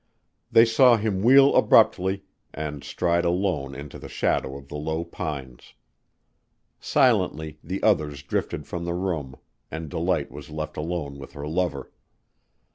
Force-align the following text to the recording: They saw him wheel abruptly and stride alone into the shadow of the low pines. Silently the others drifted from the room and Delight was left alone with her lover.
They 0.51 0.65
saw 0.65 0.97
him 0.97 1.21
wheel 1.21 1.55
abruptly 1.55 2.23
and 2.55 2.83
stride 2.83 3.23
alone 3.23 3.75
into 3.75 3.99
the 3.99 4.09
shadow 4.09 4.57
of 4.57 4.67
the 4.67 4.75
low 4.75 5.03
pines. 5.05 5.75
Silently 6.79 7.59
the 7.63 7.83
others 7.83 8.23
drifted 8.23 8.65
from 8.65 8.83
the 8.83 8.95
room 8.95 9.35
and 9.69 9.89
Delight 9.89 10.31
was 10.31 10.49
left 10.49 10.75
alone 10.75 11.19
with 11.19 11.33
her 11.33 11.45
lover. 11.47 11.91